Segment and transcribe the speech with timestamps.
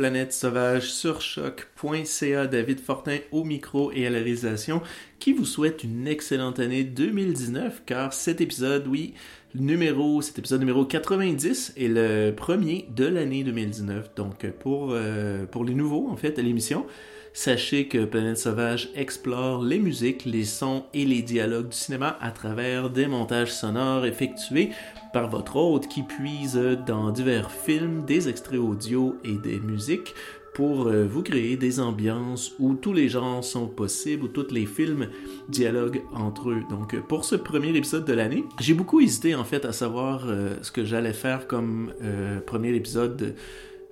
[0.00, 2.46] Planète Sauvage sur choc.ca.
[2.46, 4.80] David Fortin au micro et à la réalisation
[5.18, 9.12] qui vous souhaite une excellente année 2019 car cet épisode, oui,
[9.54, 14.14] numéro, cet épisode numéro 90 est le premier de l'année 2019.
[14.14, 16.86] Donc pour, euh, pour les nouveaux en fait à l'émission,
[17.32, 22.32] Sachez que Planète Sauvage explore les musiques, les sons et les dialogues du cinéma à
[22.32, 24.70] travers des montages sonores effectués
[25.12, 30.14] par votre hôte qui puise dans divers films, des extraits audio et des musiques
[30.54, 34.66] pour euh, vous créer des ambiances où tous les genres sont possibles, où tous les
[34.66, 35.08] films
[35.48, 36.62] dialoguent entre eux.
[36.68, 40.54] Donc pour ce premier épisode de l'année, j'ai beaucoup hésité en fait à savoir euh,
[40.62, 43.34] ce que j'allais faire comme euh, premier épisode de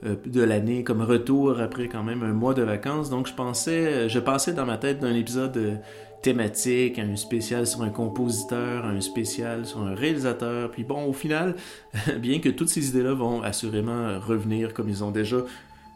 [0.03, 3.11] de l'année comme retour après quand même un mois de vacances.
[3.11, 5.75] Donc je pensais, euh, je passais dans ma tête d'un épisode euh,
[6.23, 10.71] thématique, un spécial sur un compositeur, un spécial sur un réalisateur.
[10.71, 11.57] Puis bon, au final,
[12.19, 15.39] bien que toutes ces idées-là vont assurément revenir comme ils ont déjà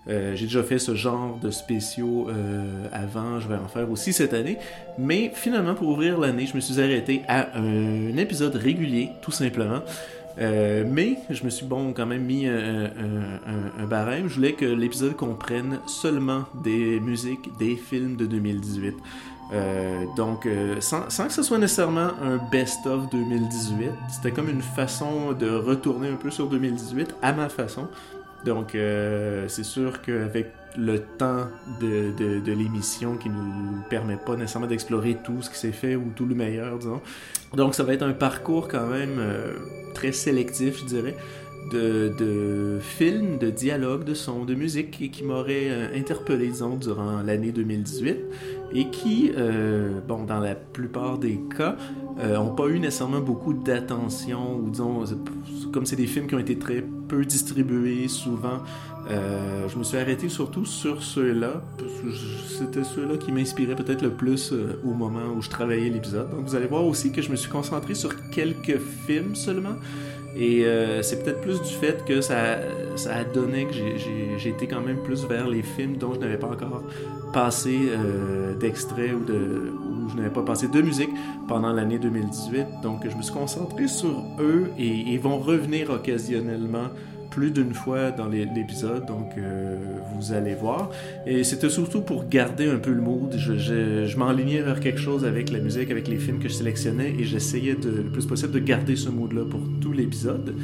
[0.08, 2.26] j'ai déjà fait ce genre de spéciaux
[2.90, 4.58] avant, je vais en faire aussi cette année.
[4.98, 9.78] Mais finalement, pour ouvrir l'année, je me suis arrêté à un épisode régulier, tout simplement.
[10.38, 14.28] Euh, mais je me suis bon quand même mis un, barème.
[14.28, 18.94] Je voulais que l'épisode comprenne seulement des musiques des films de 2018.
[19.52, 24.62] Euh, donc, euh, sans, sans, que ce soit nécessairement un best-of 2018, c'était comme une
[24.62, 27.88] façon de retourner un peu sur 2018 à ma façon.
[28.44, 31.46] Donc, c'est sûr qu'avec le temps
[31.80, 36.12] de, de, l'émission qui nous permet pas nécessairement d'explorer tout ce qui s'est fait ou
[36.14, 37.00] tout le meilleur, disons,
[37.54, 39.52] donc ça va être un parcours quand même euh,
[39.94, 41.16] très sélectif, je dirais,
[41.70, 46.76] de, de, films, de dialogues, de sons, de musique et qui m'auraient euh, interpellé, disons,
[46.76, 48.16] durant l'année 2018
[48.74, 51.76] et qui, euh, bon, dans la plupart des cas,
[52.22, 55.04] n'ont pas eu nécessairement beaucoup d'attention ou disons,
[55.72, 58.60] comme c'est des films qui ont été très peu distribués souvent,
[59.10, 61.62] euh, je me suis arrêté surtout sur ceux-là,
[62.46, 66.30] c'était ceux-là qui m'inspiraient peut-être le plus euh, au moment où je travaillais l'épisode.
[66.30, 69.74] Donc vous allez voir aussi que je me suis concentré sur quelques films seulement.
[70.36, 72.58] Et euh, c'est peut-être plus du fait que ça,
[72.96, 76.38] ça a donné que j'ai été quand même plus vers les films dont je n'avais
[76.38, 76.84] pas encore
[77.34, 77.76] passé
[78.58, 79.72] d'extrait ou, de,
[80.08, 81.10] je n'avais pas passé de musique
[81.48, 82.80] pendant l'année 2018.
[82.82, 86.88] Donc je me suis concentré sur eux et ils vont revenir occasionnellement
[87.32, 89.76] plus d'une fois dans l'épisode, donc euh,
[90.14, 90.90] vous allez voir.
[91.26, 93.34] Et c'était surtout pour garder un peu le mood.
[93.36, 97.14] Je, je, m'enlignais vers quelque chose avec la musique, avec les films que je sélectionnais,
[97.18, 100.54] et j'essayais de, le plus possible de garder ce mood-là pour tout l'épisode.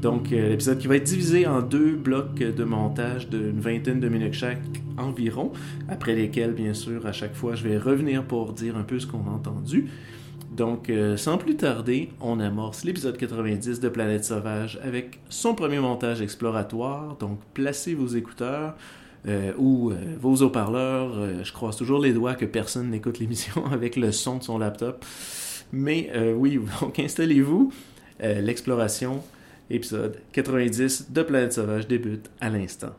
[0.00, 4.08] Donc euh, l'épisode qui va être divisé en deux blocs de montage d'une vingtaine de
[4.08, 4.58] minutes chaque
[4.96, 5.52] environ,
[5.88, 9.06] après lesquels, bien sûr, à chaque fois, je vais revenir pour dire un peu ce
[9.06, 9.90] qu'on a entendu.
[10.54, 15.80] Donc, euh, sans plus tarder, on amorce l'épisode 90 de Planète Sauvage avec son premier
[15.80, 17.16] montage exploratoire.
[17.16, 18.76] Donc, placez vos écouteurs
[19.26, 21.42] euh, ou euh, vos haut-parleurs.
[21.42, 25.04] je croise toujours les doigts que personne n'écoute l'émission avec le son de son laptop.
[25.72, 27.72] Mais oui, donc installez-vous.
[28.20, 29.24] L'exploration,
[29.70, 32.94] épisode 90 de Planète Sauvage débute à l'instant.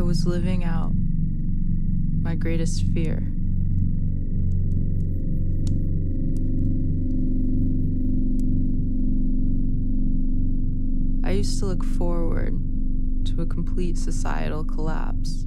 [0.00, 0.92] Was living out
[2.22, 3.22] my greatest fear.
[11.24, 12.58] I used to look forward
[13.26, 15.44] to a complete societal collapse.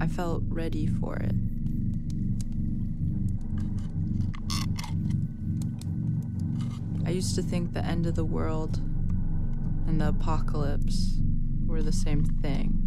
[0.00, 1.34] I felt ready for it.
[7.06, 8.80] I used to think the end of the world
[9.90, 11.18] and the apocalypse
[11.66, 12.80] were the same thing.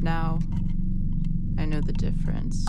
[0.00, 0.38] Now,
[1.58, 2.64] I know the difference.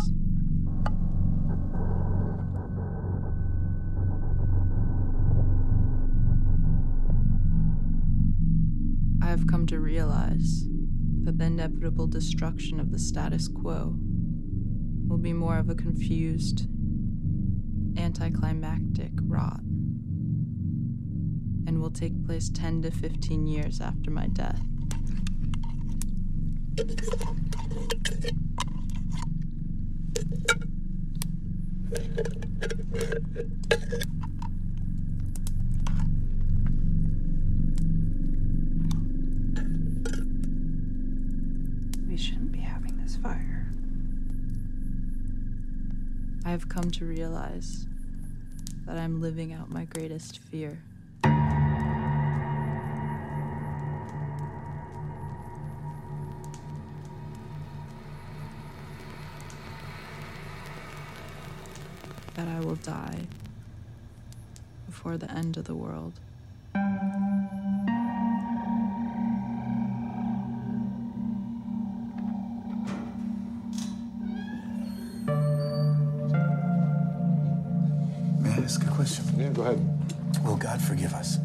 [9.24, 10.66] I have come to realize
[11.24, 13.96] that the inevitable destruction of the status quo
[15.08, 16.68] will be more of a confused,
[17.98, 19.62] anticlimactic rot
[21.72, 24.60] and will take place 10 to 15 years after my death.
[42.06, 43.72] We shouldn't be having this fire.
[46.44, 47.86] I have come to realize
[48.86, 50.84] that I'm living out my greatest fear.
[62.36, 63.28] That I will die
[64.86, 66.14] before the end of the world.
[78.40, 79.26] May I ask a question?
[79.38, 79.80] Yeah, go ahead.
[80.44, 81.38] Will God forgive us?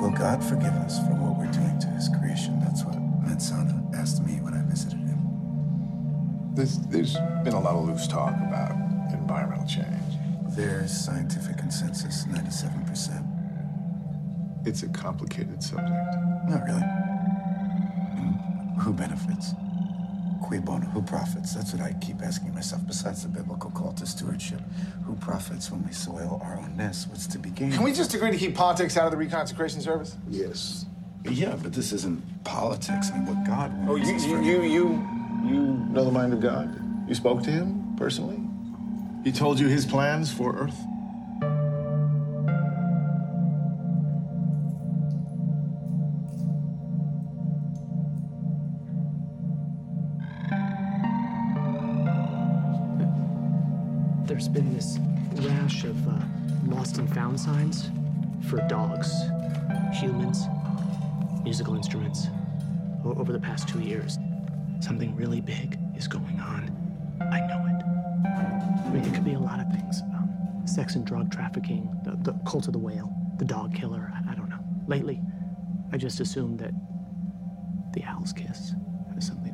[0.00, 2.58] Will God forgive us for what we're doing to his creation?
[2.60, 4.40] That's what Medsana asked me
[6.54, 7.14] There's, there's
[7.44, 8.72] been a lot of loose talk about
[9.12, 9.86] environmental change.
[10.50, 13.26] There's scientific consensus, 97%.
[14.66, 15.90] It's a complicated subject.
[16.48, 16.82] Not really.
[18.18, 18.34] And
[18.80, 19.54] who benefits?
[20.42, 20.84] Qui bono?
[20.86, 21.54] Who profits?
[21.54, 24.60] That's what I keep asking myself, besides the biblical call to stewardship.
[25.06, 27.08] Who profits when we soil our own nest?
[27.08, 27.72] What's to be gained?
[27.72, 30.16] Can we just agree to keep politics out of the reconsecration service?
[30.28, 30.84] Yes.
[31.24, 33.10] Yeah, but this isn't politics.
[33.10, 33.90] I mean, what God wants.
[33.90, 35.08] Oh, you, is you, for- you, you,
[35.52, 35.60] you
[35.90, 37.08] know the mind of God?
[37.08, 38.40] You spoke to him personally?
[39.24, 40.78] He told you his plans for Earth?
[54.26, 54.98] There's been this
[55.46, 56.12] rash of uh,
[56.66, 57.90] lost and found signs
[58.48, 59.12] for dogs,
[59.92, 60.44] humans,
[61.44, 62.28] musical instruments
[63.04, 64.18] over the past two years.
[64.82, 66.68] Something really big is going on.
[67.20, 67.84] I know it.
[68.84, 70.28] I mean, it could be a lot of things um,
[70.64, 74.12] sex and drug trafficking, the, the cult of the whale, the dog killer.
[74.12, 74.58] I, I don't know.
[74.88, 75.20] Lately,
[75.92, 76.72] I just assumed that
[77.92, 78.74] the owl's kiss
[79.14, 79.51] has something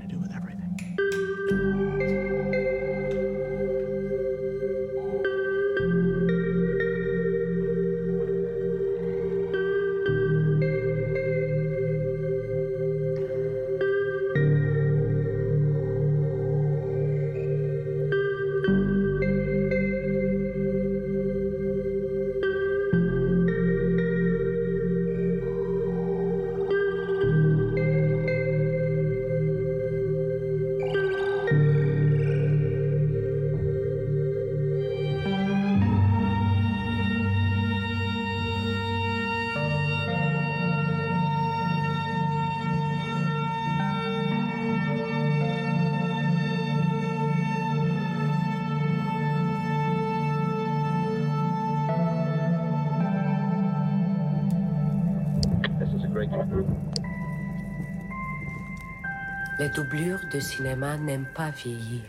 [59.78, 62.02] doublures de cinéma n'aiment pas vieillir.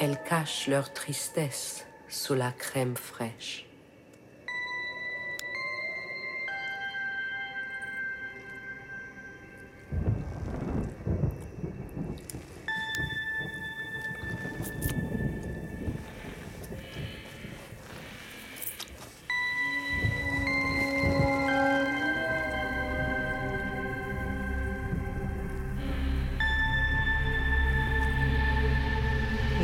[0.00, 3.66] Elles cachent leur tristesse sous la crème fraîche.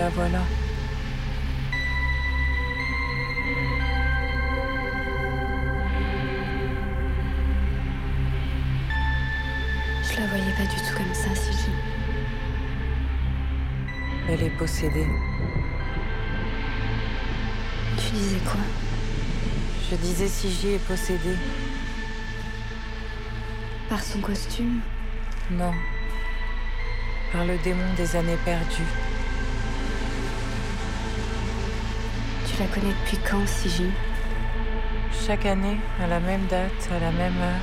[0.01, 0.39] La voilà.
[10.03, 11.77] Je la voyais pas du tout comme ça, Sylvie.
[14.31, 15.07] Elle est possédée.
[17.99, 18.61] Tu disais quoi?
[19.91, 21.37] Je disais Sigi est possédée.
[23.91, 24.81] Par son costume?
[25.51, 25.75] Non.
[27.35, 29.10] Par le démon des années perdues.
[32.61, 33.87] La connais depuis quand, Siji
[35.27, 37.63] Chaque année, à la même date, à la même heure,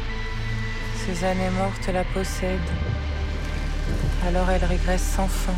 [1.06, 2.60] ces années mortes la possèdent.
[4.28, 5.54] Alors elle régresse sans fin,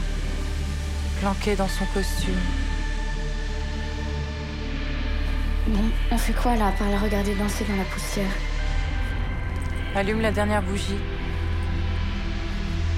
[1.21, 2.41] planquée dans son costume.
[5.67, 8.35] Bon, on fait quoi là, à part la regarder danser dans la poussière?
[9.95, 10.99] Allume la dernière bougie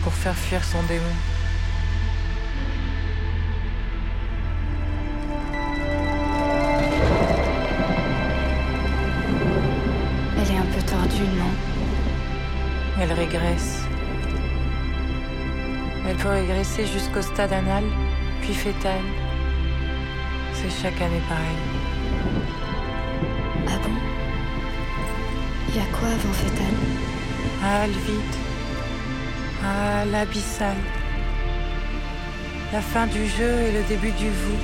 [0.03, 1.30] pour faire fuir son démon.
[16.71, 17.83] Régresser jusqu'au stade anal,
[18.41, 19.01] puis fœtal.
[20.53, 21.57] C'est chaque année pareil.
[23.67, 23.93] Ah bon?
[25.73, 26.75] Y a quoi avant Fétal?
[27.63, 28.35] Ah, le vide.
[29.63, 30.75] Ah, l'abyssal.
[32.73, 34.59] La fin du jeu et le début du vous.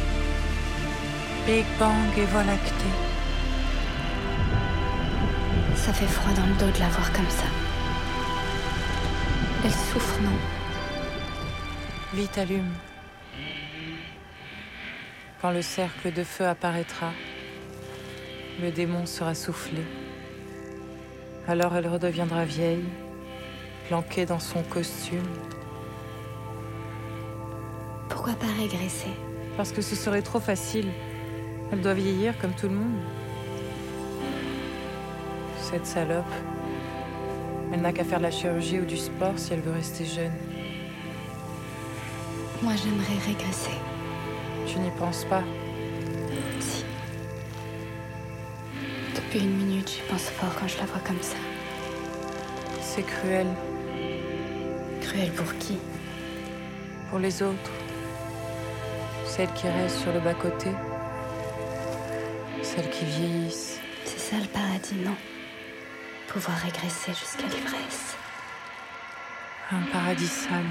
[1.45, 2.95] Big Bang et Voie lactée.
[5.75, 7.45] Ça fait froid dans le dos de la voir comme ça.
[9.63, 10.56] Elle souffre, non?
[12.13, 12.73] Vite allume.
[15.41, 17.11] Quand le cercle de feu apparaîtra,
[18.61, 19.81] le démon sera soufflé.
[21.47, 22.85] Alors elle redeviendra vieille,
[23.87, 25.27] planquée dans son costume,
[28.09, 29.11] Pourquoi pas régresser?
[29.57, 30.87] Parce que ce serait trop facile.
[31.71, 32.99] Elle doit vieillir comme tout le monde.
[35.59, 36.25] Cette salope,
[37.73, 40.46] elle n'a qu'à faire de la chirurgie ou du sport si elle veut rester jeune.
[42.63, 43.77] Moi, j'aimerais régresser.
[44.65, 45.43] Tu n'y penses pas
[46.59, 46.83] Si.
[49.15, 51.37] Depuis une minute, j'y pense fort quand je la vois comme ça.
[52.81, 53.47] C'est cruel
[55.01, 55.77] Cruel pour qui?
[57.09, 57.71] Pour les autres.
[59.25, 60.71] Celles qui restent sur le bas-côté.
[62.63, 63.79] Celles qui vieillissent.
[64.03, 65.15] C'est ça le paradis, non?
[66.27, 68.15] Pouvoir régresser jusqu'à l'ivresse.
[69.71, 70.65] Un paradis sale.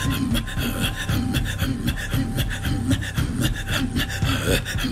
[0.00, 0.27] I'm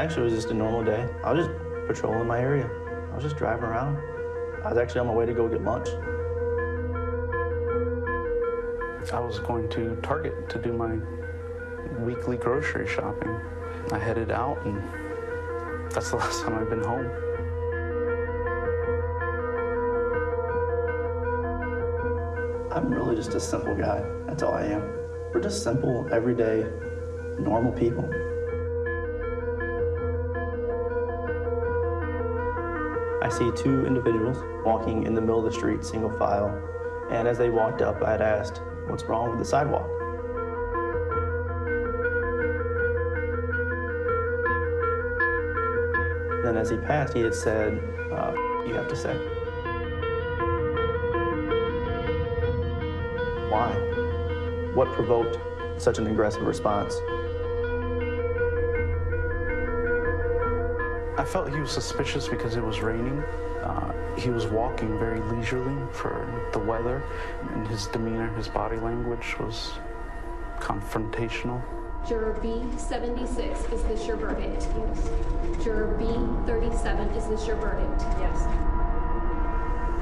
[0.00, 1.06] actually, it was just a normal day.
[1.22, 2.68] I was just patrolling my area.
[3.12, 3.98] I was just driving around.
[4.64, 5.88] I was actually on my way to go get lunch.
[9.12, 10.96] I was going to Target to do my
[11.98, 13.40] weekly grocery shopping.
[13.90, 14.80] I headed out, and
[15.90, 17.10] that's the last time I've been home.
[22.72, 24.04] I'm really just a simple guy.
[24.26, 24.82] That's all I am.
[25.34, 26.64] We're just simple, everyday,
[27.40, 28.08] normal people.
[33.30, 36.48] See two individuals walking in the middle of the street, single file,
[37.10, 39.88] and as they walked up, I had asked, What's wrong with the sidewalk?
[46.42, 47.78] Then, as he passed, he had said,
[48.12, 48.32] uh,
[48.66, 49.14] You have to say.
[53.50, 53.72] Why?
[54.74, 55.38] What provoked
[55.80, 56.94] such an aggressive response?
[61.20, 63.18] I felt he was suspicious because it was raining.
[63.62, 67.02] Uh, he was walking very leisurely for the weather,
[67.52, 69.72] and his demeanor, his body language was
[70.60, 71.62] confrontational.
[72.08, 74.66] Juror B76, is this your verdict?
[74.74, 75.10] Yes.
[75.62, 78.00] Juror B37, is this your verdict?
[78.18, 78.46] Yes.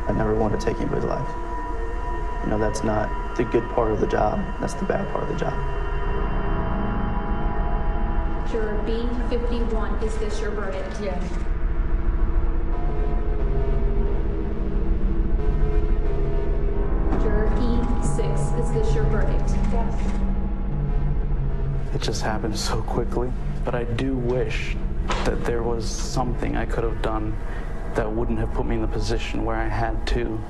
[0.07, 1.28] I never want to take anybody's life.
[2.44, 5.31] You know, that's not the good part of the job, that's the bad part of
[5.31, 5.77] the job.
[8.50, 10.98] Juror B51, is this your verdict?
[11.02, 11.22] Yes.
[17.20, 19.50] Juror E6, is this your verdict?
[19.70, 19.94] Yes.
[21.94, 23.30] It just happened so quickly.
[23.66, 24.78] But I do wish
[25.26, 27.37] that there was something I could have done
[27.96, 30.40] that wouldn't have put me in the position where I had to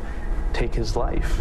[0.52, 1.40] take his life.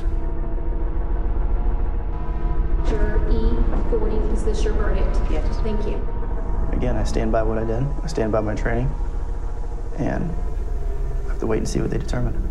[2.88, 5.20] Juror E40, is this your verdict?
[5.30, 5.46] Yes.
[5.58, 6.17] Thank you.
[6.78, 8.88] Again, I stand by what I did, I stand by my training,
[9.98, 10.32] and
[11.26, 12.47] I have to wait and see what they determine.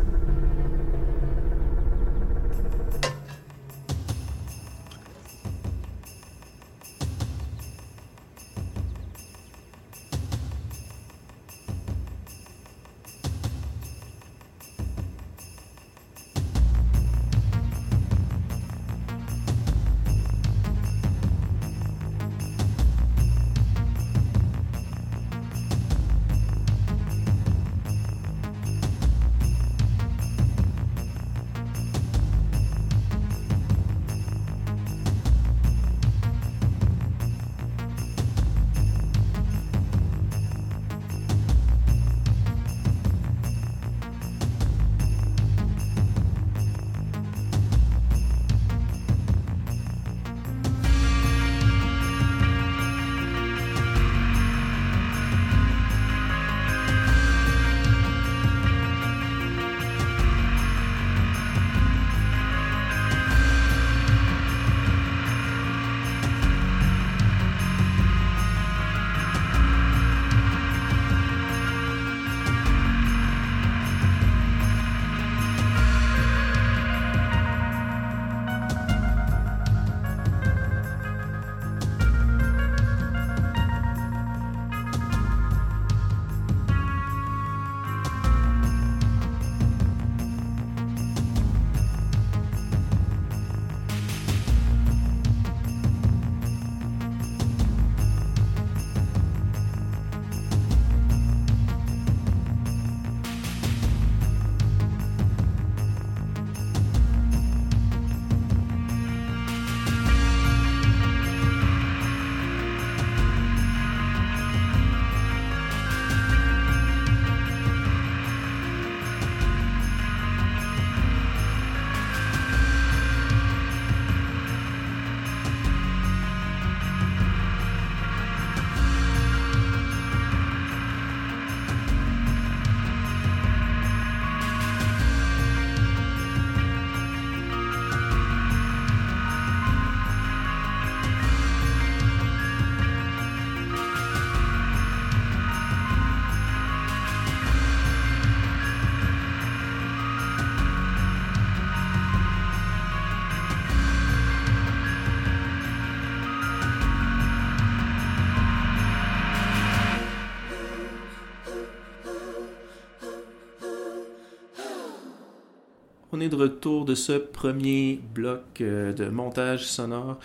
[166.17, 170.19] On est de retour de ce premier bloc euh, de montage sonore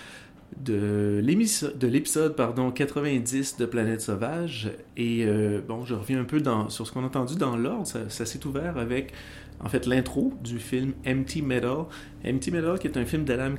[0.57, 4.71] de l'épisode pardon 90 de Planète Sauvage.
[4.95, 7.85] Et euh, bon je reviens un peu dans, sur ce qu'on a entendu dans l'ordre.
[7.85, 9.11] Ça, s'est ouvert avec
[9.59, 11.83] en fait l'intro du film Empty Metal.
[12.25, 13.55] Empty Metal qui est un film d'Alan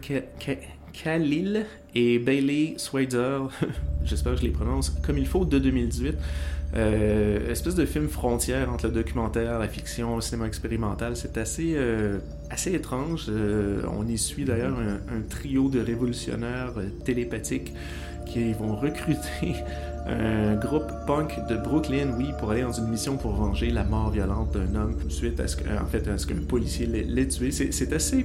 [0.94, 3.48] Khalil et Bailey Swader
[4.04, 6.16] j'espère que je les prononce comme il faut de 2018
[6.74, 11.16] euh, espèce de film frontière entre le documentaire, la fiction, le cinéma expérimental.
[11.16, 12.18] C'est assez, euh,
[12.50, 13.26] assez étrange.
[13.28, 16.72] Euh, on y suit d'ailleurs un, trio de révolutionnaires
[17.04, 17.74] télépathiques
[18.24, 19.54] qui vont recruter
[20.06, 24.11] un groupe punk de Brooklyn, oui, pour aller dans une mission pour venger la mort
[24.11, 27.50] violente d'un homme suite à ce en fait, à ce qu'un policier l'ait tué.
[27.50, 28.24] C'est assez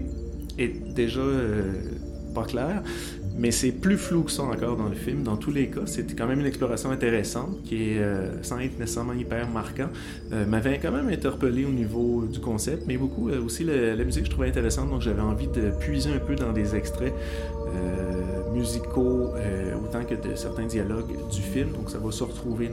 [0.57, 1.21] et déjà
[2.33, 2.81] pas clair.
[3.37, 5.23] Mais c'est plus flou que ça encore dans le film.
[5.23, 9.13] Dans tous les cas, c'était quand même une exploration intéressante qui euh, sans être nécessairement
[9.13, 9.89] hyper marquant,
[10.33, 14.25] euh, m'avait quand même interpellé au niveau du concept, mais beaucoup euh, aussi la, musique
[14.25, 17.13] je trouvais intéressante, donc j'avais envie de puiser un peu dans des extraits
[18.53, 19.33] musicaux
[19.83, 21.71] autant que de certains dialogues du film.
[21.73, 22.71] Donc ça va se retrouver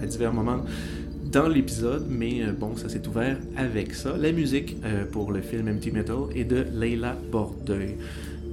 [0.00, 0.64] à divers moments
[1.30, 4.16] dans l'épisode, mais bon, ça s'est ouvert avec ça.
[4.16, 4.76] La musique
[5.12, 7.96] pour le film Empty Metal est de Leila Bordeuil.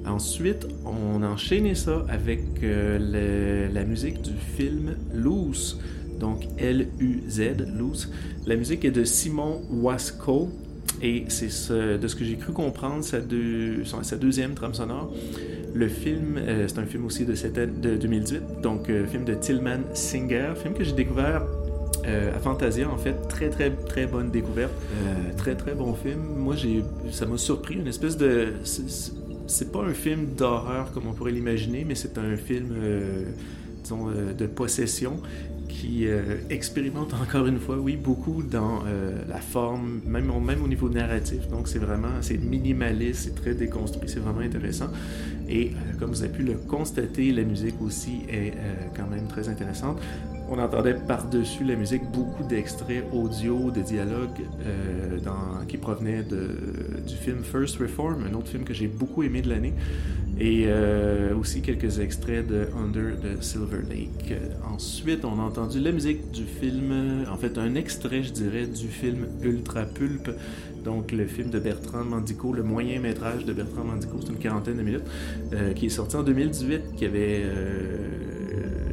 [0.06, 5.80] Ensuite, on a enchaîné ça avec euh, la musique du film Loose,
[6.20, 7.42] donc L-U-Z,
[7.78, 8.12] Loose.
[8.46, 10.50] La musique est de Simon Wasco.
[11.02, 13.20] Et c'est de ce que j'ai cru comprendre sa,
[14.04, 15.14] sa, deuxième trame sonore.
[15.74, 19.34] Le film, euh, c'est un film aussi de, cette, de 2018, donc euh, film de
[19.34, 21.44] Tillman Singer, film que j'ai découvert
[22.06, 24.72] à Fantasia, en fait, très très très bonne découverte,
[25.38, 26.20] très très bon film.
[26.38, 29.14] Moi, j'ai, ça m'a surpris, une espèce de, c'est
[29.72, 33.26] pas un film d'horreur comme on pourrait l'imaginer, mais c'est un film, euh,
[33.84, 35.22] disons, euh, de possession
[35.68, 38.84] qui euh, expérimente encore une fois, oui, beaucoup dans
[39.28, 41.48] la forme, même, même au niveau narratif.
[41.50, 44.88] Donc c'est vraiment, c'est minimaliste, c'est très déconstruit, c'est vraiment intéressant.
[45.48, 48.54] Et comme vous avez pu le constater, la musique aussi est
[48.96, 50.00] quand même très intéressante
[50.50, 55.18] on entendait par-dessus la musique beaucoup d'extraits audio, de dialogues euh,
[55.68, 59.74] qui provenaient du film First Reform, un autre film que j'ai beaucoup aimé de l'année,
[60.40, 64.34] et euh, aussi quelques extraits de Under the Silver Lake.
[64.74, 68.88] Ensuite, on a entendu la musique du film, en fait un extrait, je dirais, du
[68.88, 70.30] film Ultra Pulp,
[70.84, 74.78] donc le film de Bertrand Mandico, le moyen métrage de Bertrand Mandico, c'est une quarantaine
[74.78, 75.04] de minutes,
[75.54, 77.44] euh, qui est sorti en 2018, qui avait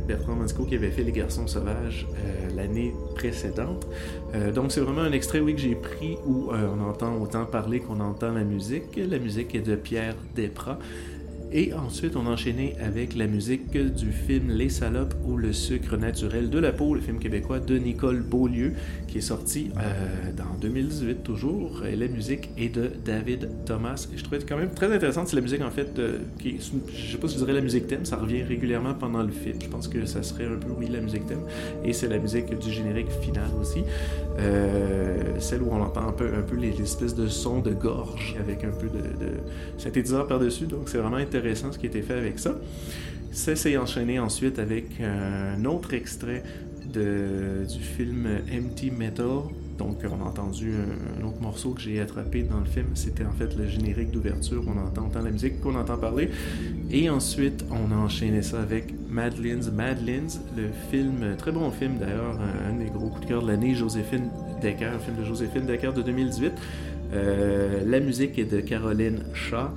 [0.07, 3.87] Bertrand Mandico qui avait fait Les Garçons Sauvages euh, l'année précédente.
[4.35, 7.45] Euh, donc c'est vraiment un extrait, oui, que j'ai pris où euh, on entend autant
[7.45, 8.97] parler qu'on entend la musique.
[8.97, 10.79] La musique est de Pierre Desprats.
[11.52, 15.96] Et ensuite, on a enchaîné avec la musique du film Les Salopes ou le sucre
[15.96, 18.72] naturel de la peau, le film québécois de Nicole Beaulieu,
[19.06, 21.87] qui est sorti euh, dans 2018 toujours.
[21.87, 24.09] Et la musique est de David Thomas.
[24.14, 27.18] Je trouvais quand même très intéressante, c'est la musique en fait, euh, qui, je sais
[27.18, 29.59] pas si je dirais la musique thème, ça revient régulièrement pendant le film.
[29.62, 31.42] Je pense que ça serait un peu, oui, la musique thème.
[31.85, 33.82] Et c'est la musique du générique final aussi.
[34.40, 38.37] Euh, celle où on entend un peu, un peu les, espèces de sons de gorge
[38.38, 39.32] avec un peu de, de
[39.78, 40.66] synthétiseur par-dessus.
[40.66, 41.36] Donc c'est vraiment intéressant
[41.72, 42.57] ce qui a été fait avec ça.
[43.33, 46.42] Ça s'est enchaîné ensuite avec un autre extrait
[46.92, 49.27] de, du film Empty Metal.
[49.79, 52.87] Donc, on a entendu un, autre morceau que j'ai attrapé dans le film.
[52.94, 54.64] C'était en fait le générique d'ouverture.
[54.66, 56.31] On entend, la musique qu'on entend parler.
[56.90, 62.38] Et ensuite, on a enchaîné ça avec Madeline's Madeline's, le film, très bon film d'ailleurs,
[62.40, 64.31] un, des gros coups de cœur de l'année, Joséphine
[64.62, 66.53] Decker, le film de Joséphine Decker de 2018.
[67.12, 69.68] Euh, la musique est de Caroline Shaw.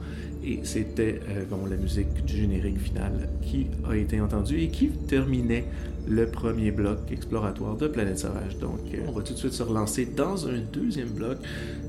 [0.43, 5.65] Et c'était euh, la musique du générique final qui a été entendue et qui terminait
[6.07, 8.57] le premier bloc exploratoire de Planète Sauvage.
[8.57, 11.37] Donc, euh, on va tout de suite se relancer dans un deuxième bloc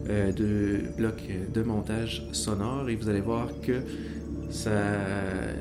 [0.08, 1.22] euh, de bloc
[1.54, 3.82] de montage sonore et vous allez voir que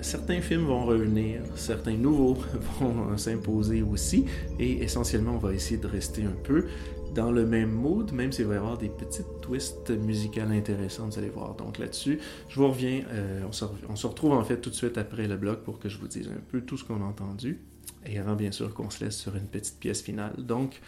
[0.01, 2.37] certains films vont revenir, certains nouveaux
[2.81, 4.25] vont s'imposer aussi,
[4.59, 6.65] et essentiellement, on va essayer de rester un peu
[7.13, 11.19] dans le même mood, même s'il va y avoir des petites twists musicales intéressantes, vous
[11.19, 11.55] allez voir.
[11.55, 15.27] Donc là-dessus, je vous reviens, euh, on, se, retrouve en fait tout de suite après
[15.27, 17.59] le bloc pour que je vous dise un peu tout ce qu'on a entendu,
[18.05, 20.35] et avant bien sûr qu'on se laisse sur une petite pièce finale.
[20.37, 20.81] Donc,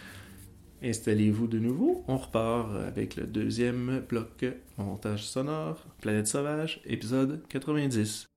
[0.82, 4.44] installez-vous de nouveau, on repart avec le deuxième bloc
[4.78, 8.31] montage sonore, Planète Sauvage, épisode 90.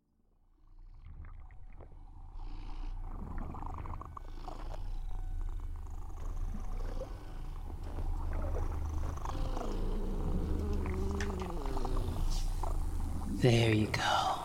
[13.45, 14.39] There you go.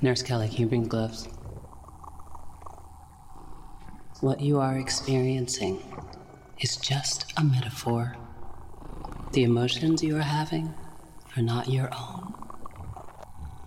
[0.00, 1.26] Nurse Kelly, can you bring gloves?
[4.20, 5.82] What you are experiencing
[6.60, 8.14] is just a metaphor
[9.32, 10.72] The emotions you are having
[11.36, 12.32] are not your own,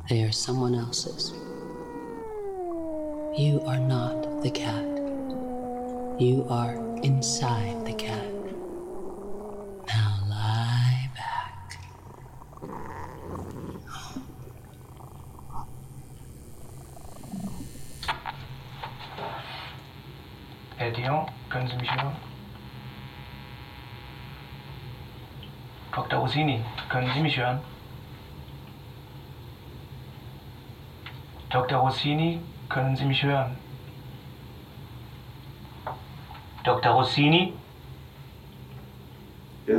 [0.10, 1.34] they are someone else's.
[3.38, 4.86] You are not the cat.
[6.18, 8.41] You are inside the cat.
[20.82, 22.16] Herr Dion, können Sie mich hören?
[25.92, 26.18] Dr.
[26.18, 27.60] Rossini, können Sie mich hören?
[31.52, 31.78] Dr.
[31.78, 33.56] Rossini, können Sie mich hören?
[36.64, 36.94] Dr.
[36.94, 37.54] Rossini?
[39.68, 39.76] Ja?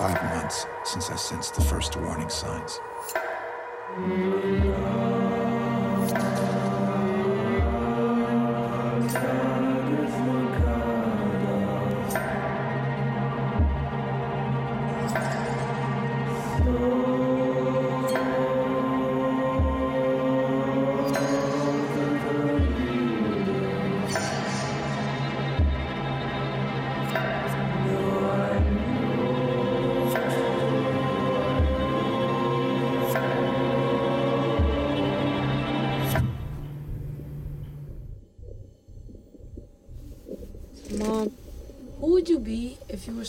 [0.00, 2.80] Five months since I sensed the first warning signs.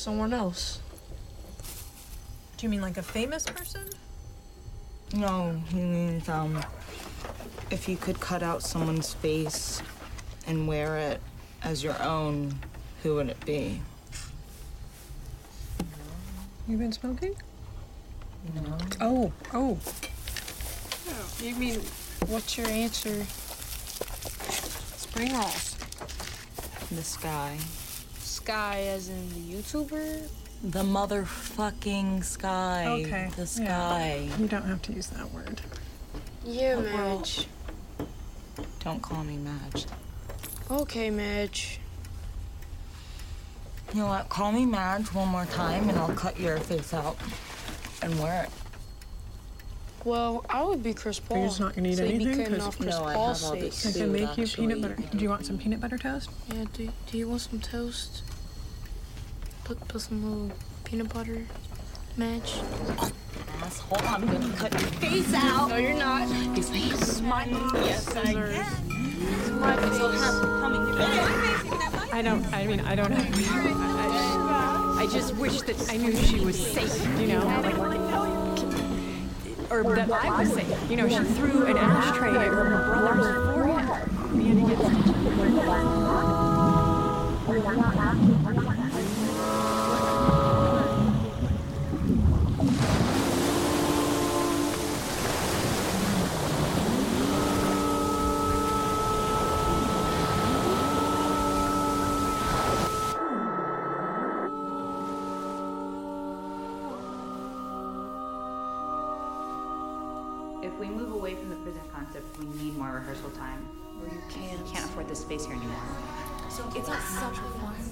[0.02, 0.80] Someone else?
[2.58, 3.88] Do you mean like a famous person?
[5.14, 6.60] No, he means um,
[7.70, 9.82] if you could cut out someone's face
[10.48, 11.22] and wear it
[11.64, 12.56] as your own,
[13.04, 13.80] who would it be?
[16.68, 17.36] You been smoking?
[18.56, 18.78] No.
[19.02, 19.78] Oh, oh.
[21.44, 21.80] You mean,
[22.28, 23.24] what's your answer?
[24.98, 25.76] Spring rolls.
[26.90, 27.58] The sky.
[28.43, 30.27] Sky as in the YouTuber?
[30.63, 32.88] The motherfucking sky.
[32.88, 33.30] Okay.
[33.36, 33.45] The yeah.
[33.45, 34.30] sky.
[34.39, 35.62] You don't have to use that word.
[36.43, 37.19] Yeah, Oh, well.
[37.19, 37.47] Madge.
[38.84, 39.86] Don't call me Madge.
[40.71, 41.80] Okay, Madge.
[43.93, 44.27] You know what?
[44.30, 47.17] Call me Madge one more time and I'll cut your face out
[48.01, 48.49] and wear it.
[50.04, 51.38] Well, I would be Chris Paul.
[51.38, 52.38] You're just not gonna eat so you'd be anything?
[52.46, 53.84] cutting 'Cause- off Chris No, I Paul's have all face.
[53.84, 54.96] this I can Food, make you peanut butter.
[55.16, 56.30] Do you want some peanut butter toast?
[56.54, 58.24] Yeah, do, do you want some toast?
[59.64, 61.46] Put, put some little peanut butter,
[62.18, 62.56] Madge.
[63.62, 65.70] Asshole, I'm gonna cut your face out.
[65.70, 66.28] No, you're not.
[66.58, 66.90] It's me.
[67.28, 67.46] My
[67.86, 68.56] Yes, I scissors.
[68.58, 69.60] can.
[69.60, 70.22] My So face.
[70.22, 72.10] have them coming together.
[72.12, 72.54] I don't.
[72.54, 73.12] I mean, I don't.
[73.12, 73.36] have.
[75.00, 77.20] I, I just wish that I knew she was safe.
[77.20, 77.78] You know, like,
[79.72, 80.92] or that I was safe.
[80.92, 84.34] You know, she threw an ashtray at her brother's forehead.
[84.34, 85.22] We had to get stitches.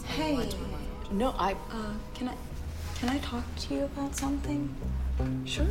[0.05, 0.49] Hey.
[1.11, 1.53] No, I.
[1.53, 2.35] Uh, can I
[2.99, 4.75] can I talk to you about something?
[5.45, 5.67] Sure.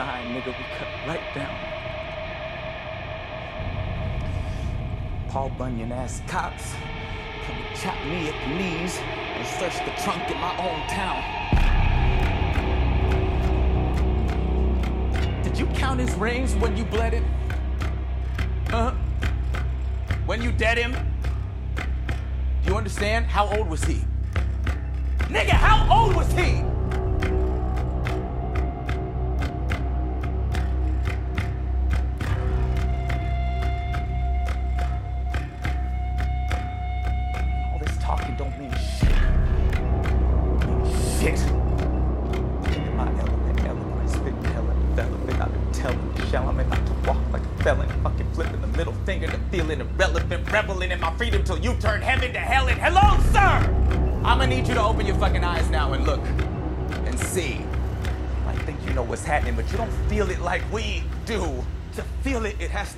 [0.00, 1.54] Sign, nigga, we cut right down.
[5.28, 6.72] Paul Bunyan ass cops
[7.44, 8.98] come and chop me at the knees
[9.36, 11.20] and search the trunk in my own town.
[15.42, 17.24] Did you count his rings when you bled it?
[18.70, 18.92] Huh?
[20.24, 20.92] When you dead him?
[21.76, 23.26] Do you understand?
[23.26, 24.02] How old was he?
[25.28, 26.64] Nigga, how old was he?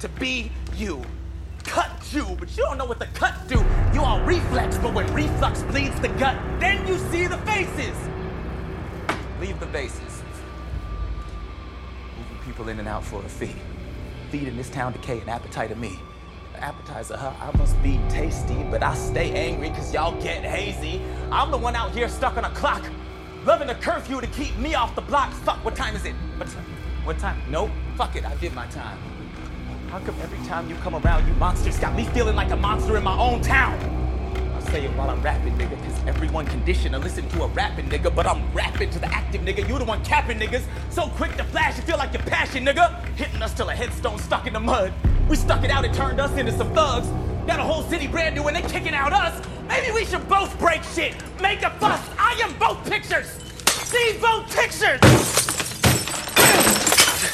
[0.03, 1.01] To be you.
[1.63, 3.65] Cut you, but you don't know what the cut do.
[3.95, 7.97] You all reflex, but when reflux bleeds the gut, then you see the faces.
[9.41, 10.23] Leave the bases.
[12.19, 13.55] Moving people in and out for a fee.
[14.31, 15.97] Feeding this town decay and appetite of me.
[16.57, 17.33] appetizer, huh?
[17.41, 21.01] I must be tasty, but I stay angry cause y'all get hazy.
[21.31, 22.83] I'm the one out here stuck on a clock,
[23.45, 25.33] loving a curfew to keep me off the block.
[25.33, 26.15] Fuck, what time is it?
[26.39, 26.65] What time?
[27.05, 27.41] What time?
[27.49, 28.99] Nope, fuck it, I did my time.
[29.93, 32.97] How come every time you come around, you monsters got me feeling like a monster
[32.97, 33.79] in my own town?
[34.55, 37.91] I'll say it while I'm rapping, nigga, cause everyone conditioned to listen to a rapping
[37.91, 39.69] nigga, but I'm rapping to the active nigga.
[39.69, 40.63] You the one capping niggas.
[40.89, 43.05] So quick to flash, you feel like your passion, nigga.
[43.17, 44.95] Hitting us till a headstone stuck in the mud.
[45.29, 47.09] We stuck it out and turned us into some thugs.
[47.47, 49.47] Got a whole city brand new and they kicking out us.
[49.69, 52.01] Maybe we should both break shit, make a fuss.
[52.19, 53.27] I am both pictures.
[53.67, 55.01] See both pictures.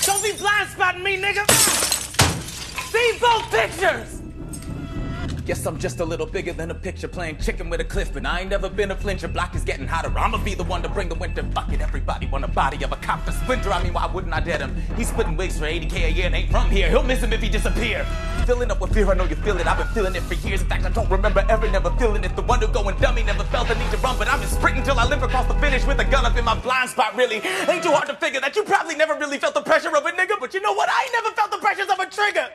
[0.05, 1.98] Don't be blind spotting me, nigga.
[2.99, 4.23] See both pictures.
[5.47, 8.27] Guess I'm just a little bigger than a picture playing chicken with a cliff, but
[8.27, 9.29] I ain't never been a flincher.
[9.29, 10.13] Block is getting hotter.
[10.19, 11.43] I'ma be the one to bring the winter.
[11.55, 13.73] Fuck it, everybody want a body of a cop to splinter.
[13.73, 14.77] I mean, why wouldn't I dead him?
[14.97, 16.91] He's splitting wigs for 80k a year and ain't from here.
[16.91, 18.05] He'll miss him if he disappear.
[18.47, 19.67] Filling up with fear, I know you feel it.
[19.67, 20.61] I've been feeling it for years.
[20.61, 22.35] In fact, I don't remember ever never feeling it.
[22.35, 24.83] The one who going dummy never felt the need to run, but I've been sprinting
[24.83, 27.17] till I limp across the finish with a gun up in my blind spot.
[27.17, 30.05] Really, ain't too hard to figure that you probably never really felt the pressure of
[30.05, 30.91] a nigga, but you know what?
[30.91, 32.51] I ain't never felt the pressures of a trigger.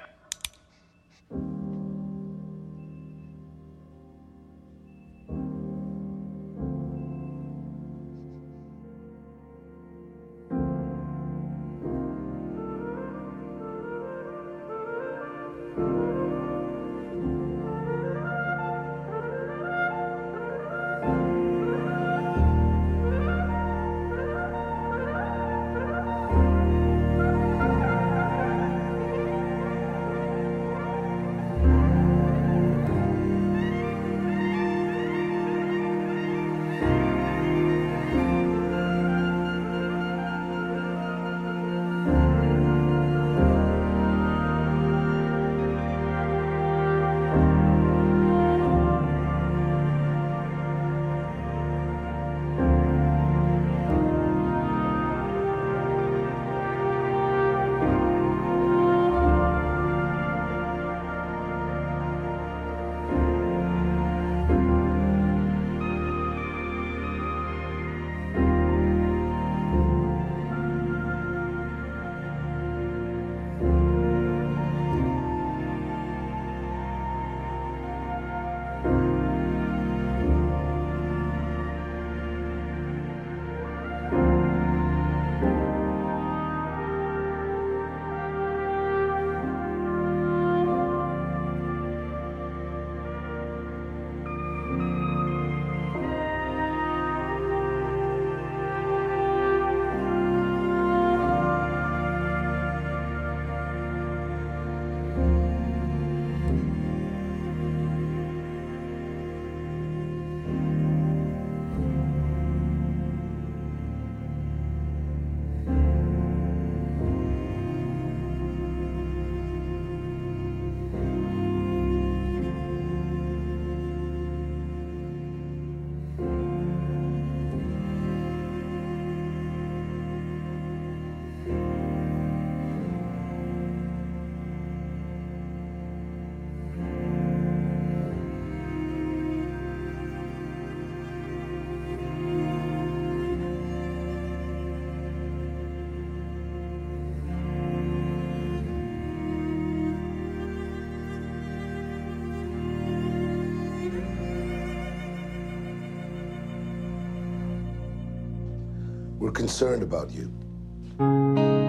[159.24, 161.63] We're concerned about you.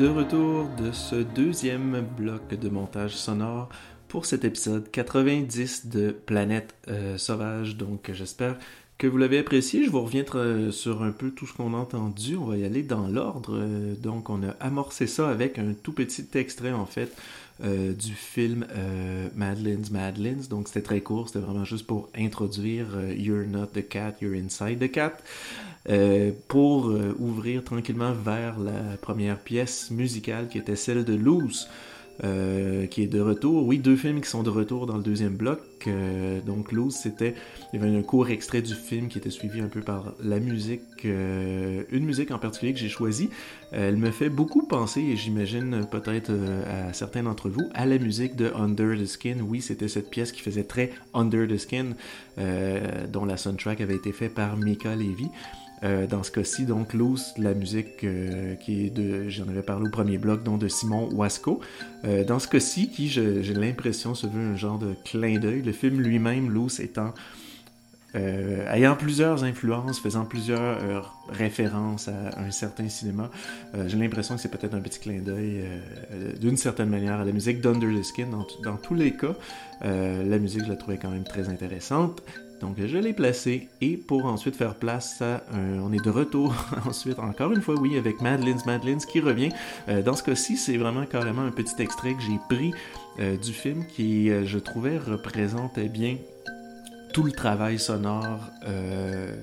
[0.00, 3.68] De retour de ce deuxième bloc de montage sonore
[4.08, 7.76] pour cet épisode 90 de Planète euh, Sauvage.
[7.76, 8.56] Donc j'espère
[8.96, 9.84] que vous l'avez apprécié.
[9.84, 12.34] Je vous reviens euh, sur un peu tout ce qu'on a entendu.
[12.36, 13.58] On va y aller dans l'ordre.
[13.58, 17.14] Euh, donc on a amorcé ça avec un tout petit extrait en fait
[17.62, 20.48] du film euh, Madeline's.
[20.48, 24.78] Donc c'était très court, c'était vraiment juste pour introduire You're not the cat, you're inside
[24.78, 25.18] the cat.
[25.88, 31.68] Euh, pour euh, ouvrir tranquillement vers la première pièce musicale qui était celle de Loose.
[32.22, 33.66] Euh, qui est de retour.
[33.66, 35.60] Oui, deux films qui sont de retour dans le deuxième bloc.
[35.86, 37.34] Euh, donc, Loose, c'était.
[37.72, 40.38] Il y avait un court extrait du film qui était suivi un peu par la
[40.38, 40.82] musique.
[41.06, 43.30] Euh, une musique en particulier que j'ai choisie.
[43.72, 47.96] elle me fait beaucoup penser, et j'imagine peut-être euh, à certains d'entre vous, à la
[47.96, 49.36] musique de Under the Skin.
[49.42, 51.94] Oui, c'était cette pièce qui faisait très Under the Skin,
[52.38, 55.28] euh, dont la soundtrack avait été faite par Mika Levy.
[55.82, 59.86] Euh, dans ce cas-ci, donc Loose, la musique euh, qui est de, j'en avais parlé
[59.86, 61.60] au premier bloc, donc de Simon Wasco.
[62.04, 65.62] Euh, dans ce cas-ci, qui j'ai l'impression se veut un genre de clin d'œil.
[65.62, 67.14] Le film lui-même, Loose, étant
[68.12, 73.30] ayant plusieurs influences, faisant plusieurs références à un certain cinéma,
[73.86, 75.62] j'ai l'impression que c'est peut-être un petit clin d'œil
[76.40, 78.26] d'une certaine manière à la musique d'Under the Skin.
[78.26, 79.36] Dans, dans tous les cas,
[79.82, 82.20] la musique, je la trouvais quand même très intéressante.
[82.60, 86.54] Donc je l'ai placé et pour ensuite faire place à un- on est de retour
[86.86, 89.50] ensuite encore une fois oui avec Madeline's Madeline's qui revient.
[89.88, 92.72] Euh, dans ce cas-ci c'est vraiment carrément un petit extrait que j'ai pris
[93.18, 96.16] euh, du film qui euh, je trouvais représentait bien
[97.12, 98.38] tout le travail sonore
[98.68, 99.34] euh,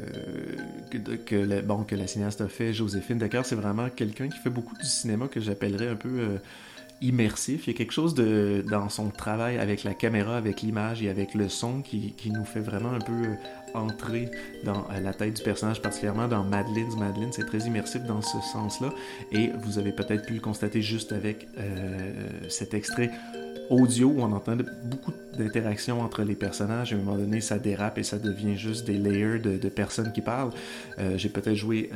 [1.26, 4.50] que, le- bon, que la cinéaste a fait, Joséphine Decker, c'est vraiment quelqu'un qui fait
[4.50, 6.38] beaucoup du cinéma que j'appellerais un peu euh,
[7.02, 7.68] immersif.
[7.68, 11.10] Il y a quelque chose de, dans son travail avec la caméra, avec l'image et
[11.10, 13.38] avec le son qui, qui nous fait vraiment un peu
[13.74, 14.30] entrer
[14.64, 17.32] dans euh, la tête du personnage, particulièrement dans Madeline's Madeline.
[17.32, 18.90] C'est très immersif dans ce sens-là.
[19.32, 23.12] Et vous avez peut-être pu le constater juste avec euh, cet extrait
[23.70, 26.94] audio où on entend beaucoup d'interactions entre les personnages.
[26.94, 30.22] À un moment donné, ça dérape et ça devient juste des layers de, personnes qui
[30.22, 30.52] parlent.
[31.00, 31.90] Euh, J'ai peut-être joué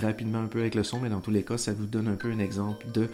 [0.00, 2.14] rapidement un peu avec le son, mais dans tous les cas, ça vous donne un
[2.14, 3.08] peu un exemple de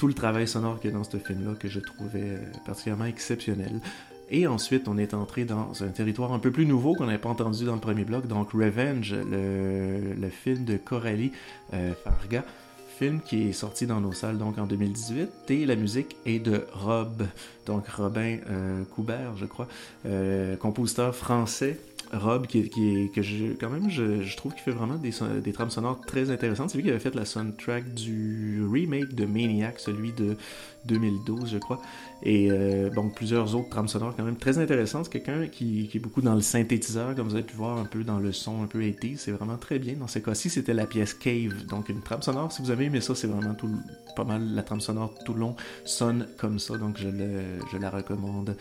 [0.00, 3.82] tout le travail sonore qu'il y dans ce film-là que je trouvais euh, particulièrement exceptionnel.
[4.30, 7.28] Et ensuite, on est entré dans un territoire un peu plus nouveau qu'on n'avait pas
[7.28, 11.32] entendu dans le premier bloc, donc Revenge, le, le film de Coralie
[11.74, 12.44] euh, Farga,
[13.00, 16.64] film qui est sorti dans nos salles donc en 2018, et la musique est de
[16.72, 17.26] Rob,
[17.66, 19.68] donc Robin euh, Coubert, je crois,
[20.06, 21.78] euh, compositeur français.
[22.12, 22.68] Rob, qui,
[23.14, 26.70] que je, quand même, je, trouve qu'il fait vraiment des, des trames sonores très intéressantes.
[26.70, 30.36] C'est lui qui avait fait la soundtrack du remake de Maniac, celui de
[30.86, 31.80] 2012, je crois.
[32.22, 35.06] Et euh, plusieurs autres trames sonores quand même très intéressantes.
[35.06, 38.04] C'est quelqu'un qui, est beaucoup dans le synthétiseur, comme vous avez pu voir un peu
[38.04, 39.14] dans le son un peu été.
[39.16, 39.94] C'est vraiment très bien.
[39.94, 42.52] Dans ce cas-ci, c'était la pièce Cave, donc une trame sonore.
[42.52, 43.70] Si vous avez aimé ça, c'est vraiment tout,
[44.16, 45.54] pas mal la trame sonore tout long
[45.84, 48.56] sonne comme ça, donc je la recommande.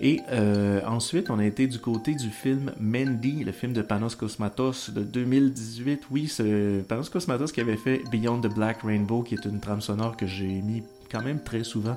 [0.00, 4.16] Et euh, ensuite, on a été du côté du film Mandy, le film de Panos
[4.16, 6.04] Cosmatos de 2018.
[6.10, 9.80] Oui, c'est Panos Cosmatos qui avait fait Beyond the Black Rainbow, qui est une trame
[9.80, 10.82] sonore que j'ai mis
[11.12, 11.96] quand même très souvent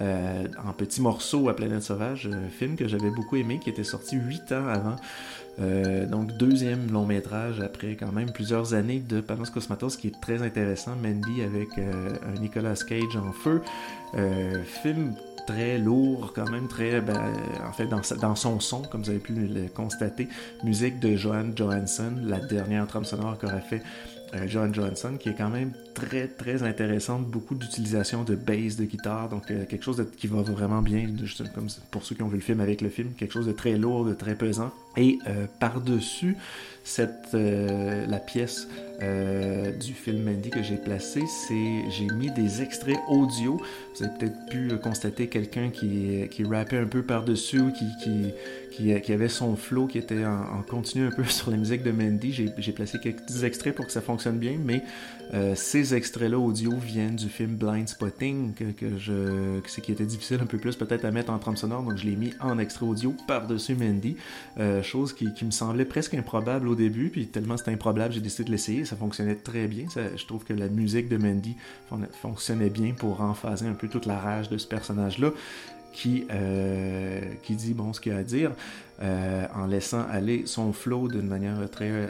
[0.00, 3.84] euh, en petits morceaux à Planète Sauvage, un film que j'avais beaucoup aimé, qui était
[3.84, 4.96] sorti huit ans avant.
[5.58, 10.20] Euh, donc deuxième long métrage après quand même plusieurs années de Panos Cosmatos qui est
[10.20, 13.62] très intéressant, Mandy avec euh, un Nicolas Cage en feu,
[14.14, 15.14] Euh, film
[15.46, 17.32] très lourd quand même très ben,
[17.66, 20.28] en fait dans, dans son son comme vous avez pu le constater.
[20.64, 23.82] Musique de Johan Johansson la dernière trame sonore qu'aurait fait
[24.34, 27.26] euh, Johan Johansson qui est quand même très très intéressante.
[27.26, 31.06] Beaucoup d'utilisation de bass de guitare donc euh, quelque chose de- qui va vraiment bien
[31.22, 33.10] juste comme pour ceux qui ont vu le film avec le film.
[33.16, 34.72] Quelque chose de très lourd de très pesant.
[34.96, 36.36] Et euh, par dessus
[36.86, 38.68] cette euh, la pièce
[39.02, 43.60] euh, du film Mandy que j'ai placé c'est j'ai mis des extraits audio.
[43.94, 48.32] Vous avez peut-être pu euh, constater quelqu'un qui, qui rappait un peu par-dessus, qui, qui,
[48.76, 51.82] qui, qui avait son flow qui était en, en continu un peu sur la musique
[51.82, 52.32] de Mandy.
[52.58, 54.82] J'ai placé quelques petits extraits pour que ça fonctionne bien, mais
[55.34, 60.04] euh, ces extraits-là audio viennent du film Blind Spotting, que, que je, que qui était
[60.04, 62.58] difficile un peu plus peut-être à mettre en trame sonore, donc je l'ai mis en
[62.58, 64.16] extrait audio par-dessus Mandy,
[64.58, 68.20] euh, chose qui, qui me semblait presque improbable au début, puis tellement c'était improbable, j'ai
[68.20, 69.88] décidé de l'essayer, ça fonctionnait très bien.
[69.88, 71.56] Ça- je trouve que la musique de Mandy
[71.88, 75.30] fon- fonctionnait bien pour emphaser un peu toute la rage de ce personnage-là
[75.96, 78.52] qui, euh, qui dit bon ce qu'il a à dire
[79.02, 82.08] euh, en laissant aller son flow d'une manière très euh,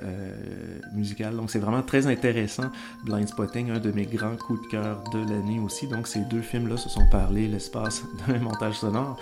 [0.93, 1.37] musicale.
[1.37, 2.71] Donc c'est vraiment très intéressant.
[3.05, 5.87] Blind Spotting, un de mes grands coups de cœur de l'année aussi.
[5.87, 9.19] Donc ces deux films-là se sont parlé l'espace d'un montage sonore.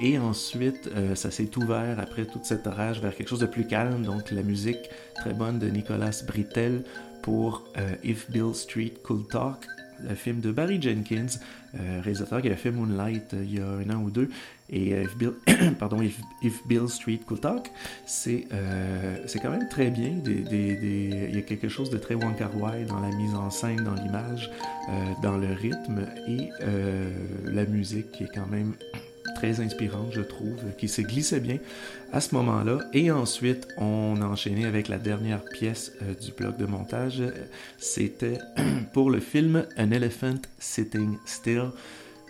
[0.00, 4.02] Et ensuite, ça s'est ouvert après toute cette rage vers quelque chose de plus calme.
[4.02, 6.84] Donc la musique très bonne de Nicolas Brittel
[7.22, 7.64] pour
[8.04, 9.66] If Bill Street Could Talk.
[10.02, 11.38] Le film de Barry Jenkins,
[11.74, 14.30] euh, réalisateur qui a fait Moonlight euh, il y a un an ou deux,
[14.70, 15.32] et euh, If Bill,
[15.78, 17.70] pardon, If, Bill Street Could Talk,
[18.06, 20.12] c'est quand même très bien.
[20.26, 22.50] Il y a quelque chose de très Wonka
[22.88, 24.50] dans la mise en scène, dans l'image,
[25.22, 26.50] dans le rythme et
[27.44, 28.74] la musique qui est quand même
[29.34, 31.58] très inspirante, je trouve, qui se glissait bien
[32.12, 32.78] à ce moment-là.
[32.92, 37.22] Et ensuite, on a enchaîné avec la dernière pièce euh, du bloc de montage.
[37.78, 38.38] C'était
[38.92, 41.70] pour le film An Elephant Sitting Still.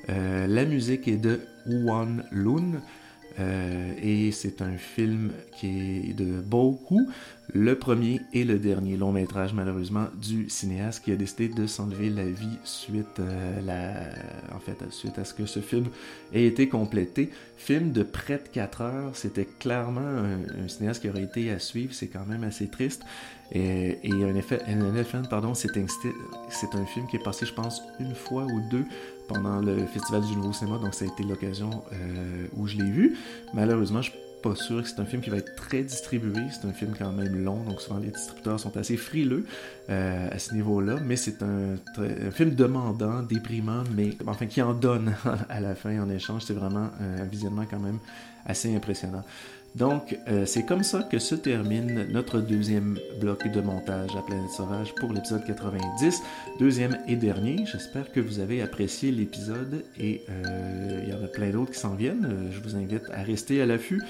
[0.09, 2.81] Euh, la musique est de Wan Lun.
[3.39, 7.07] euh, et c'est un film qui est de Bo Hu,
[7.57, 12.11] le premier et le dernier long métrage malheureusement du cinéaste qui a décidé de s'enlever
[12.11, 15.87] la vie suite, euh, la, en fait, suite à ce que ce film
[16.35, 17.31] ait été complété.
[17.57, 21.59] Film de près de 4 heures, c'était clairement un, un cinéaste qui aurait été à
[21.59, 23.03] suivre, c'est quand même assez triste.
[23.53, 24.61] Et, et un, effet,
[25.31, 25.87] pardon, c'est un,
[26.87, 28.85] film qui est passé, je pense, une fois ou deux
[29.29, 32.91] pendant le Festival du Nouveau Cinéma, donc ça a été l'occasion euh, où je l'ai
[32.91, 33.17] vu.
[33.55, 34.11] Malheureusement, je
[34.49, 36.43] pas sûr que c'est un film qui va être très distribué.
[36.51, 39.45] C'est un film quand même long, donc souvent les distributeurs sont assez frileux
[39.91, 40.97] euh, à ce niveau-là.
[41.05, 45.15] Mais c'est un, un film demandant, déprimant, mais enfin qui en donne
[45.49, 46.43] à la fin en échange.
[46.45, 47.99] C'est vraiment un visionnement quand même
[48.45, 49.25] assez impressionnant.
[49.77, 54.49] Donc, euh, c'est comme ça que se termine notre deuxième bloc de montage à Planète
[54.49, 56.23] Sauvage pour l'épisode 90,
[56.59, 57.67] deuxième et dernier.
[57.67, 61.79] J'espère que vous avez apprécié l'épisode et euh, il y en a plein d'autres qui
[61.79, 62.25] s'en viennent.
[62.25, 64.03] Euh, Je vous invite à rester à l'affût.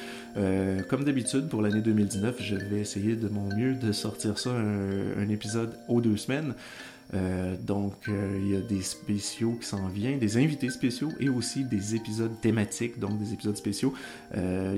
[0.89, 5.19] Comme d'habitude, pour l'année 2019, je vais essayer de mon mieux de sortir ça un,
[5.19, 6.55] un épisode aux deux semaines.
[7.15, 11.29] Euh, donc, euh, il y a des spéciaux qui s'en viennent, des invités spéciaux et
[11.29, 13.95] aussi des épisodes thématiques, donc des épisodes spéciaux.
[14.37, 14.75] Euh,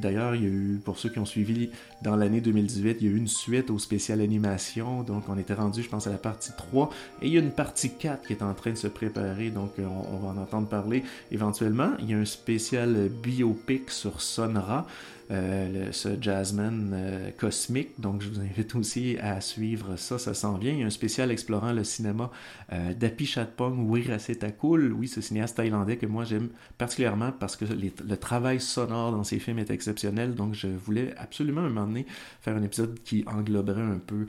[0.00, 1.70] D'ailleurs, il y a eu, pour ceux qui ont suivi
[2.02, 5.02] dans l'année 2018, il y a eu une suite au spécial animation.
[5.02, 6.90] Donc, on était rendu, je pense, à la partie 3.
[7.22, 9.50] Et il y a une partie 4 qui est en train de se préparer.
[9.50, 11.92] Donc, euh, on va en entendre parler éventuellement.
[12.00, 14.86] Il y a un spécial biopic sur Sonra.
[15.32, 18.00] Euh, ce jazzman euh, cosmique.
[18.00, 20.72] Donc, je vous invite aussi à suivre ça, ça s'en vient.
[20.72, 22.30] Il y a un spécial explorant le cinéma
[22.72, 24.92] euh, d'Api Chatpong Wirasetakul.
[24.92, 29.40] Oui, ce cinéaste thaïlandais que moi j'aime particulièrement parce que le travail sonore dans ses
[29.40, 30.36] films est exceptionnel.
[30.36, 32.06] Donc, je voulais absolument un moment donné
[32.40, 34.26] faire un épisode qui engloberait un peu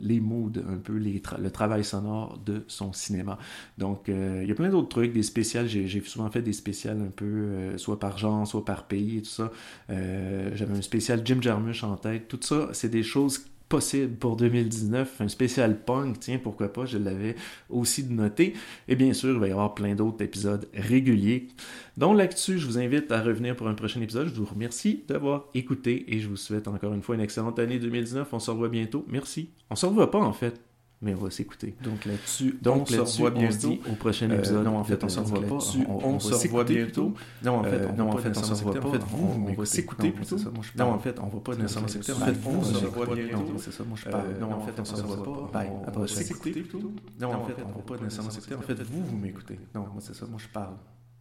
[0.00, 3.38] les moods, un peu le travail sonore de son cinéma.
[3.76, 5.66] Donc, il y a plein d'autres trucs, des spéciales.
[5.66, 9.30] J'ai souvent fait des spéciales un peu, soit par genre, soit par pays et tout
[9.30, 9.50] ça.
[9.90, 12.28] Euh, J'avais un spécial Jim Jarmusch en tête.
[12.28, 15.20] Tout ça, c'est des choses possibles pour 2019.
[15.20, 17.36] Un spécial punk, tiens, pourquoi pas, je l'avais
[17.70, 18.54] aussi noté.
[18.88, 21.48] Et bien sûr, il va y avoir plein d'autres épisodes réguliers.
[21.96, 24.28] Donc là-dessus, je vous invite à revenir pour un prochain épisode.
[24.28, 27.78] Je vous remercie d'avoir écouté et je vous souhaite encore une fois une excellente année
[27.78, 28.28] 2019.
[28.32, 29.06] On se revoit bientôt.
[29.08, 29.50] Merci.
[29.70, 30.69] On se revoit pas en fait.
[31.02, 31.74] Mais on va s'écouter.
[31.82, 33.68] Donc là-dessus, Donc on se là-dessus, revoit se bientôt.
[33.70, 34.64] dit au prochain Euh, épisode.
[34.64, 35.54] non, en fait, on se revoit pas.
[35.88, 36.84] On- On, on se revoit bientôt.
[36.84, 37.14] plutôt.
[37.42, 38.88] Non, en fait, Euh, on non, en fait, on se revoit pas.
[38.88, 40.36] En fait, vous, On- va s'écouter plutôt.
[40.76, 42.12] Non, en fait, on va pas nécessairement s'écouter.
[42.12, 43.36] En fait, Vous, on se revoit bientôt.
[43.38, 44.26] Non, c'est ça, moi, je Euh, parle.
[44.40, 45.58] Non, en fait, on se revoit pas.
[45.60, 45.70] Bye.
[45.94, 46.92] On va s'écouter plutôt.
[47.18, 48.54] Non, en fait, on va pas nécessairement s'écouter.
[48.56, 49.58] En fait, vous, vous m'écoutez.
[49.74, 50.74] Non, moi, c'est ça, moi, je parle.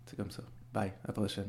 [0.07, 0.43] C'est comme ça.
[0.73, 0.91] Bye.
[1.03, 1.45] À la prochaine.